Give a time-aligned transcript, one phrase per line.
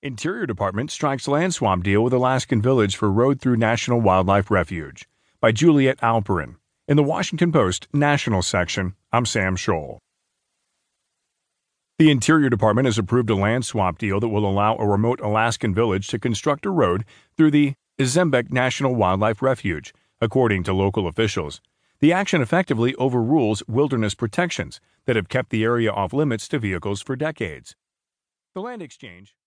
[0.00, 5.08] Interior Department strikes land swap deal with Alaskan Village for road through National Wildlife Refuge
[5.40, 6.54] by Juliet Eilperin.
[6.86, 9.98] In the Washington Post National section, I'm Sam Scholl.
[11.98, 15.74] The Interior Department has approved a land swap deal that will allow a remote Alaskan
[15.74, 17.04] village to construct a road
[17.36, 21.60] through the Izembek National Wildlife Refuge, according to local officials.
[21.98, 27.02] The action effectively overrules wilderness protections that have kept the area off limits to vehicles
[27.02, 27.74] for decades.
[28.54, 29.34] The land exchange